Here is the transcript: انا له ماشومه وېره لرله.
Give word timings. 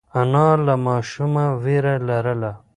انا 0.19 0.47
له 0.65 0.75
ماشومه 0.87 1.45
وېره 1.63 1.95
لرله. 2.07 2.51